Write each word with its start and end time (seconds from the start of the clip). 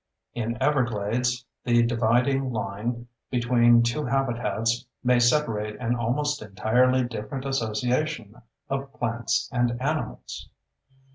In 0.33 0.57
Everglades, 0.59 1.45
the 1.63 1.83
dividing 1.85 2.49
line 2.51 3.07
between 3.29 3.83
two 3.83 4.03
habitats 4.03 4.87
may 5.03 5.19
separate 5.19 5.79
an 5.79 5.93
almost 5.93 6.41
entirely 6.41 7.03
different 7.03 7.45
association 7.45 8.41
of 8.67 8.91
plants 8.93 9.47
and 9.51 9.79
animals. 9.79 10.49